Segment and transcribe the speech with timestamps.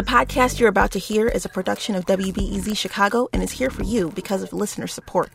[0.00, 3.68] The podcast you're about to hear is a production of WBEZ Chicago and is here
[3.68, 5.28] for you because of listener support.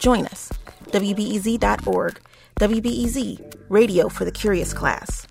[0.00, 0.50] Join us.
[0.86, 2.20] WBEZ.org.
[2.58, 5.28] WBEZ, radio for the curious class.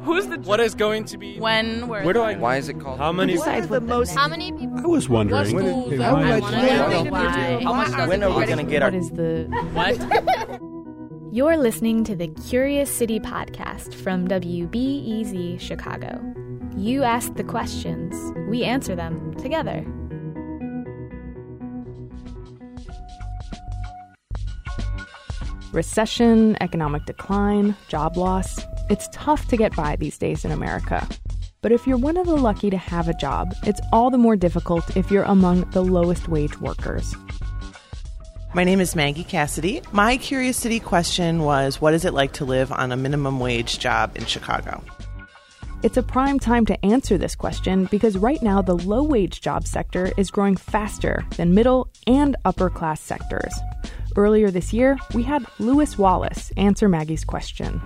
[0.00, 1.40] Who's the What is going to be?
[1.40, 2.34] when where Where do I?
[2.36, 2.98] Why is it called?
[2.98, 3.36] How many?
[3.38, 4.78] the most How many people?
[4.78, 5.54] I was wondering.
[5.54, 7.60] What When schools it- are- when I wanna when why.
[7.64, 8.90] How much does When it are we gonna get our?
[8.90, 9.46] What is the.
[9.72, 10.60] What?
[11.36, 16.18] You're listening to the Curious City podcast from WBEZ Chicago.
[16.78, 19.84] You ask the questions, we answer them together.
[25.74, 28.58] Recession, economic decline, job loss.
[28.88, 31.06] It's tough to get by these days in America.
[31.60, 34.36] But if you're one of the lucky to have a job, it's all the more
[34.36, 37.14] difficult if you're among the lowest wage workers.
[38.56, 39.82] My name is Maggie Cassidy.
[39.92, 43.78] My Curious City question was What is it like to live on a minimum wage
[43.78, 44.82] job in Chicago?
[45.82, 49.66] It's a prime time to answer this question because right now the low wage job
[49.66, 53.52] sector is growing faster than middle and upper class sectors.
[54.16, 57.78] Earlier this year, we had Lewis Wallace answer Maggie's question.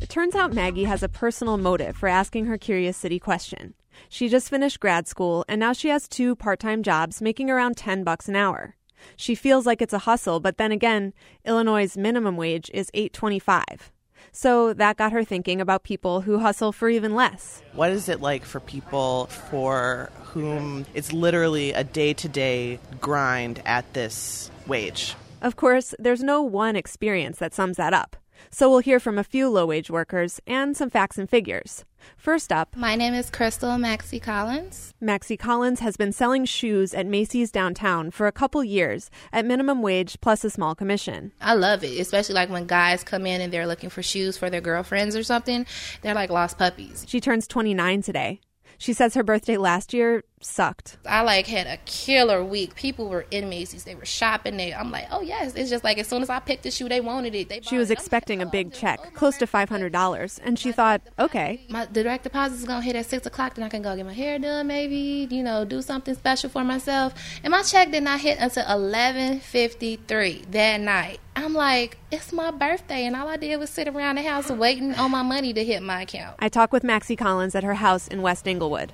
[0.00, 3.74] It turns out Maggie has a personal motive for asking her Curious City question.
[4.08, 8.02] She just finished grad school and now she has two part-time jobs making around 10
[8.02, 8.75] bucks an hour.
[9.16, 11.12] She feels like it's a hustle, but then again,
[11.44, 13.90] Illinois' minimum wage is 8.25.
[14.32, 17.62] So that got her thinking about people who hustle for even less.
[17.72, 23.62] What is it like for people for whom it's literally a day to day grind
[23.64, 25.14] at this wage?
[25.40, 28.16] Of course, there's no one experience that sums that up.
[28.50, 31.84] So we'll hear from a few low wage workers and some facts and figures.
[32.16, 34.92] First up, My name is Crystal Maxie Collins.
[35.00, 39.82] Maxie Collins has been selling shoes at Macy's downtown for a couple years at minimum
[39.82, 41.32] wage plus a small commission.
[41.40, 44.50] I love it, especially like when guys come in and they're looking for shoes for
[44.50, 45.66] their girlfriends or something.
[46.02, 47.04] They're like lost puppies.
[47.08, 48.40] She turns 29 today.
[48.78, 50.98] She says her birthday last year sucked.
[51.06, 52.74] I like had a killer week.
[52.74, 53.84] People were in Macy's.
[53.84, 54.76] They were shopping there.
[54.78, 55.54] I'm like, oh yes.
[55.54, 57.48] It's just like as soon as I picked the shoe, they wanted it.
[57.48, 57.94] They She was it.
[57.94, 59.10] Expecting a big oh, check, okay.
[59.10, 63.26] close to $500, and she thought, okay, My direct deposit is gonna hit at six
[63.26, 63.54] o'clock.
[63.54, 66.64] Then I can go get my hair done, maybe you know, do something special for
[66.64, 67.14] myself.
[67.42, 71.20] And my check did not hit until eleven fifty three that night.
[71.46, 74.92] I'm like, it's my birthday, and all I did was sit around the house waiting
[74.96, 76.34] on my money to hit my account.
[76.40, 78.92] I talk with Maxie Collins at her house in West Englewood.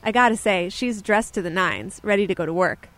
[0.00, 2.88] I gotta say, she's dressed to the nines, ready to go to work.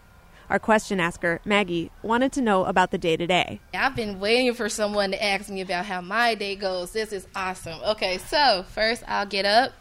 [0.50, 3.61] Our question asker, Maggie, wanted to know about the day to day.
[3.72, 6.91] I've been waiting for someone to ask me about how my day goes.
[6.91, 7.81] This is awesome.
[7.82, 9.72] Okay, so first I'll get up.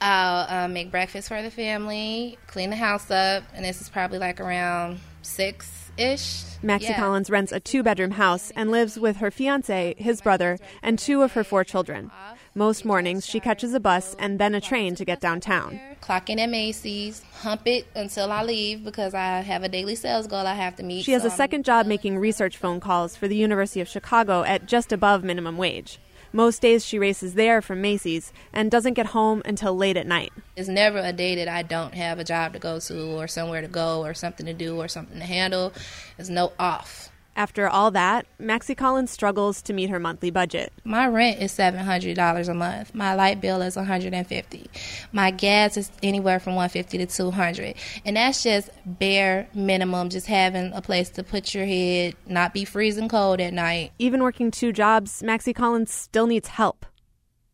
[0.00, 4.18] I'll uh, make breakfast for the family, clean the house up, and this is probably
[4.18, 6.44] like around six ish.
[6.62, 10.98] Maxie Collins rents a two bedroom house and lives with her fiance, his brother, and
[10.98, 12.10] two of her four children.
[12.54, 15.80] Most mornings, she catches a bus and then a train to get downtown.
[16.00, 20.26] Clock in at Macy's, hump it until I leave because I have a daily sales
[20.26, 21.04] goal I have to meet.
[21.04, 23.88] She has so a I'm second job making research phone calls for the University of
[23.88, 25.98] Chicago at just above minimum wage.
[26.34, 30.32] Most days she races there from Macy's and doesn't get home until late at night.
[30.56, 33.60] It's never a day that I don't have a job to go to or somewhere
[33.60, 35.72] to go or something to do or something to handle.
[36.16, 37.12] There's no off.
[37.36, 40.72] After all that, Maxie Collins struggles to meet her monthly budget.
[40.84, 42.94] My rent is seven hundred dollars a month.
[42.94, 44.70] My light bill is one hundred and fifty.
[45.12, 47.74] My gas is anywhere from one fifty to two hundred,
[48.04, 50.10] and that's just bare minimum.
[50.10, 53.90] Just having a place to put your head, not be freezing cold at night.
[53.98, 56.86] Even working two jobs, Maxie Collins still needs help.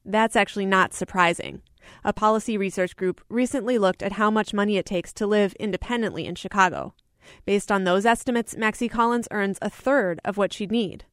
[0.04, 1.62] That's actually not surprising.
[2.04, 6.26] A policy research group recently looked at how much money it takes to live independently
[6.26, 6.94] in Chicago.
[7.44, 11.04] Based on those estimates, Maxie Collins earns a third of what she'd need.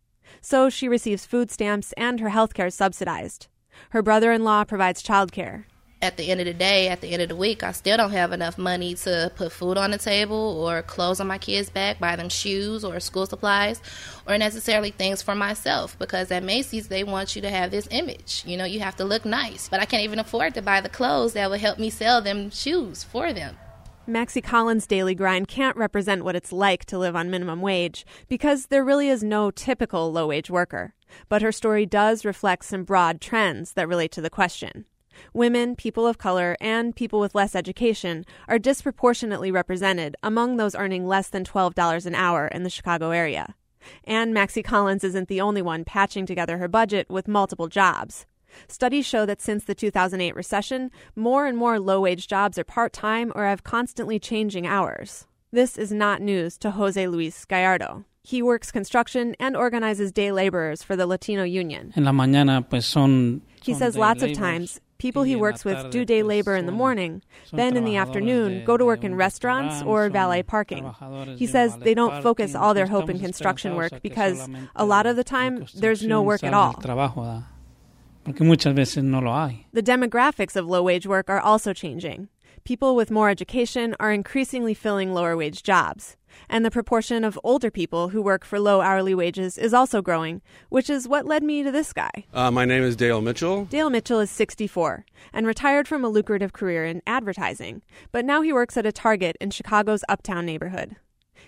[0.42, 3.48] So she receives food stamps and her health care subsidized.
[3.92, 5.66] Her brother in law provides childcare.
[6.00, 8.12] At the end of the day, at the end of the week, I still don't
[8.12, 12.00] have enough money to put food on the table or clothes on my kids' back,
[12.00, 13.82] buy them shoes or school supplies,
[14.28, 15.98] or necessarily things for myself.
[15.98, 18.44] Because at Macy's, they want you to have this image.
[18.46, 19.70] You know, you have to look nice.
[19.70, 22.52] But I can't even afford to buy the clothes that would help me sell them
[22.52, 23.58] shoes for them.
[24.10, 28.68] Maxie Collins' daily grind can't represent what it's like to live on minimum wage because
[28.68, 30.94] there really is no typical low wage worker.
[31.28, 34.86] But her story does reflect some broad trends that relate to the question.
[35.34, 41.06] Women, people of color, and people with less education are disproportionately represented among those earning
[41.06, 43.56] less than $12 an hour in the Chicago area.
[44.06, 48.26] And Maxie Collins isn't the only one patching together her budget with multiple jobs.
[48.68, 52.94] Studies show that since the 2008 recession, more and more low wage jobs are part
[52.94, 55.26] time or have constantly changing hours.
[55.52, 58.04] This is not news to Jose Luis Gallardo.
[58.24, 61.94] He works construction and organizes day laborers for the Latino Union.
[61.96, 63.42] En la mañana, pues son.
[63.62, 66.72] He son says lots of times People he works with do day labor in the
[66.72, 67.22] morning,
[67.54, 70.92] then in the afternoon go to work in restaurants or valet parking.
[71.38, 75.16] He says they don't focus all their hope in construction work because a lot of
[75.16, 76.74] the time there's no work at all.
[79.74, 82.30] The demographics of low wage work are also changing.
[82.64, 86.18] People with more education are increasingly filling lower wage jobs
[86.50, 90.42] and the proportion of older people who work for low hourly wages is also growing,
[90.70, 92.26] which is what led me to this guy.
[92.34, 93.66] Uh, my name is Dale Mitchell.
[93.66, 97.82] Dale Mitchell is 64 and retired from a lucrative career in advertising,
[98.12, 100.96] but now he works at a Target in Chicago's uptown neighborhood.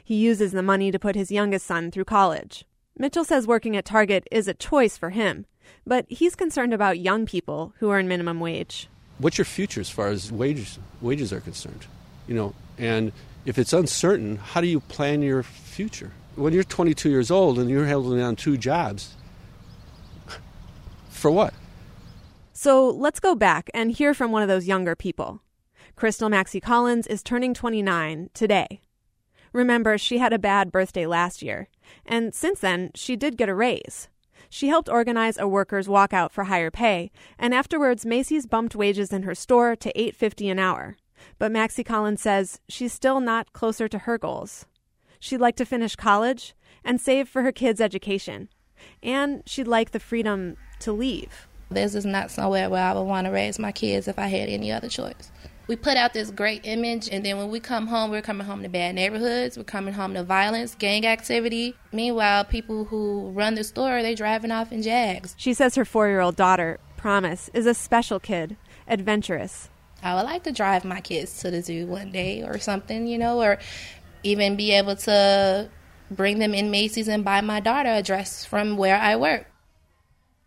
[0.04, 2.66] He uses the money to put his youngest son through college.
[2.98, 5.46] Mitchell says working at Target is a choice for him,
[5.86, 8.88] but he's concerned about young people who earn minimum wage.
[9.18, 11.86] What's your future as far as wages wages are concerned?
[12.28, 13.12] You know, and
[13.46, 16.12] if it's uncertain, how do you plan your future?
[16.36, 19.16] When you're 22 years old and you're holding down two jobs,
[21.10, 21.54] for what?
[22.54, 25.42] So let's go back and hear from one of those younger people.
[25.96, 28.82] Crystal Maxie Collins is turning 29 today.
[29.52, 31.68] Remember, she had a bad birthday last year,
[32.06, 34.08] and since then, she did get a raise.
[34.50, 39.24] She helped organize a workers' walkout for higher pay, and afterwards, Macy's bumped wages in
[39.24, 40.98] her store to 8.50 an hour.
[41.38, 44.66] But Maxie Collins says she's still not closer to her goals.
[45.20, 48.50] She'd like to finish college and save for her kids' education.
[49.04, 51.48] And she'd like the freedom to leave.
[51.70, 54.50] This is not somewhere where I would want to raise my kids if I had
[54.50, 55.32] any other choice.
[55.70, 58.64] We put out this great image, and then when we come home, we're coming home
[58.64, 59.56] to bad neighborhoods.
[59.56, 61.76] We're coming home to violence, gang activity.
[61.94, 65.36] Meanwhile, people who run the store, they driving off in Jags.
[65.38, 68.58] She says her four-year-old daughter, Promise, is a special kid,
[68.88, 69.70] adventurous,
[70.02, 73.20] I would like to drive my kids to the zoo one day or something, you
[73.20, 73.60] know, or
[74.24, 75.70] even be able to
[76.10, 79.46] bring them in Macy's and buy my daughter a dress from where I work.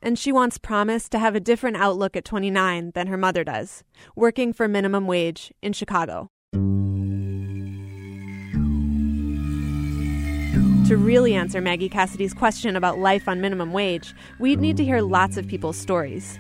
[0.03, 3.85] And she wants Promise to have a different outlook at 29 than her mother does,
[4.17, 6.29] working for minimum wage in Chicago.
[10.89, 15.01] To really answer Maggie Cassidy's question about life on minimum wage, we'd need to hear
[15.01, 16.39] lots of people's stories.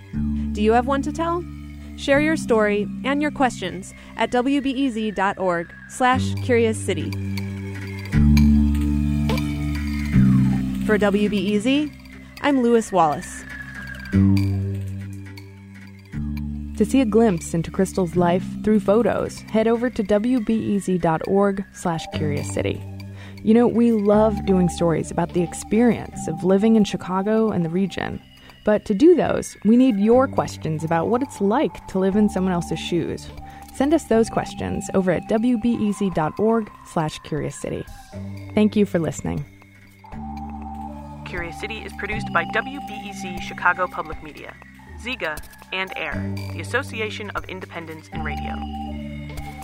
[0.50, 1.44] Do you have one to tell?
[1.96, 7.10] Share your story and your questions at wbez.org slash curious city.
[10.84, 11.94] For WBEZ,
[12.40, 13.44] I'm Lewis Wallace.
[16.76, 22.52] To see a glimpse into Crystal's life through photos, head over to wbez.org slash curious
[22.52, 22.82] city.
[23.42, 27.70] You know, we love doing stories about the experience of living in Chicago and the
[27.70, 28.20] region.
[28.64, 32.28] But to do those, we need your questions about what it's like to live in
[32.28, 33.28] someone else's shoes.
[33.74, 37.84] Send us those questions over at wbez.org slash curious city.
[38.54, 39.44] Thank you for listening.
[41.32, 44.54] Curious City is produced by WBEZ Chicago Public Media,
[45.02, 45.42] Zeega,
[45.72, 48.52] and AIR, the Association of Independents in Radio.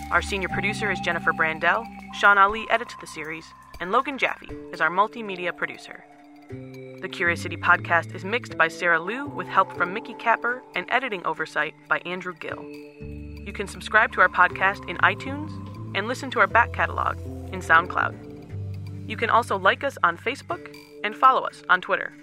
[0.09, 1.85] Our senior producer is Jennifer Brandel,
[2.15, 3.45] Shawn Allee edits the series,
[3.79, 6.03] and Logan Jaffe is our multimedia producer.
[6.49, 10.87] The Curious City podcast is mixed by Sarah Liu with help from Mickey Capper and
[10.89, 12.63] editing oversight by Andrew Gill.
[12.65, 15.51] You can subscribe to our podcast in iTunes
[15.95, 17.19] and listen to our back catalog
[17.53, 19.07] in SoundCloud.
[19.07, 22.13] You can also like us on Facebook and follow us on Twitter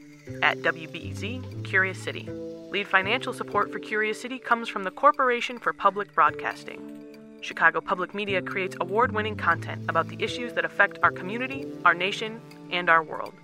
[0.43, 2.29] at WBEZ Curious City.
[2.71, 6.93] Lead financial support for Curious City comes from the Corporation for Public Broadcasting.
[7.41, 11.95] Chicago Public Media creates award winning content about the issues that affect our community, our
[11.95, 13.35] nation, and our world.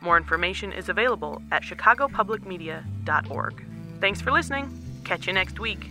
[0.00, 3.64] More information is available at chicagopublicmedia.org.
[4.00, 4.70] Thanks for listening.
[5.04, 5.90] Catch you next week.